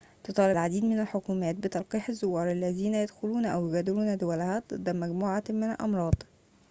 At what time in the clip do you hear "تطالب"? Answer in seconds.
0.23-0.51